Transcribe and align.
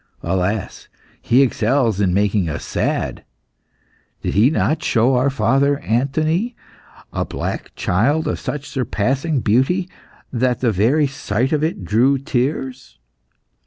Alas! 0.23 0.87
he 1.21 1.43
excels 1.43 2.01
in 2.01 2.11
making 2.11 2.49
us 2.49 2.65
sad. 2.65 3.23
Did 4.23 4.33
he 4.33 4.49
not 4.49 4.81
show 4.81 5.09
to 5.11 5.17
our 5.19 5.29
father 5.29 5.77
Anthony 5.81 6.55
a 7.13 7.23
black 7.23 7.75
child 7.75 8.27
of 8.27 8.39
such 8.39 8.67
surpassing 8.67 9.41
beauty 9.41 9.87
that 10.33 10.59
the 10.59 10.71
very 10.71 11.05
sight 11.05 11.51
of 11.51 11.63
it 11.63 11.85
drew 11.85 12.17
tears? 12.17 12.97